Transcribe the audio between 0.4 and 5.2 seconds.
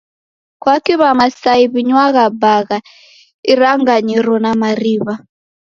Kwaki W'aMasai w'inywagha bagha iranganyiro na mariw'a?